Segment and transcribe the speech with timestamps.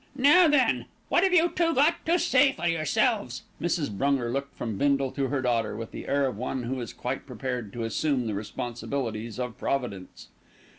[0.15, 3.91] "Now, then, what have you two got to say for yourselves?" Mrs.
[3.95, 7.27] Brunger looked from Bindle to her daughter, with the air of one who is quite
[7.27, 10.29] prepared to assume the responsibilities of Providence.